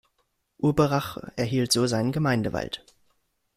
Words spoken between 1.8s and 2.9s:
seinen Gemeindewald.